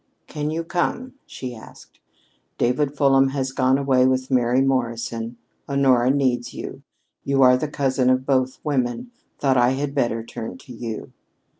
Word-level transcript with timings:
"Can 0.25 0.49
you 0.49 0.63
come?" 0.63 1.13
she 1.27 1.53
asked. 1.53 1.99
"David 2.57 2.97
Fulham 2.97 3.27
has 3.27 3.51
gone 3.51 3.77
away 3.77 4.07
with 4.07 4.31
Mary 4.31 4.59
Morrison. 4.63 5.37
Honora 5.69 6.09
needs 6.09 6.55
you. 6.55 6.81
You 7.23 7.43
are 7.43 7.55
the 7.55 7.67
cousin 7.67 8.09
of 8.09 8.25
both 8.25 8.57
women. 8.63 9.11
Thought 9.37 9.57
I 9.57 9.73
had 9.73 9.93
better 9.93 10.23
turn 10.25 10.57
to 10.57 10.73
you." 10.73 11.11